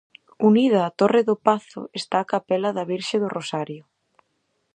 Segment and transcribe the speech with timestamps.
[0.49, 3.83] Unida á torre do pazo está a capela da Virxe do Rosario.